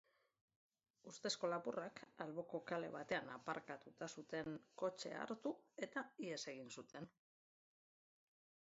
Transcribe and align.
Ustezko 1.11 1.49
lapurrak 1.51 2.01
alboko 2.25 2.61
kale 2.71 2.89
batean 2.97 3.31
apartatuta 3.35 4.09
zuten 4.19 4.59
kotxea 4.83 5.23
hartu 5.27 5.55
eta 5.89 6.09
ihes 6.27 6.45
egin 6.57 6.77
zuten. 6.81 7.13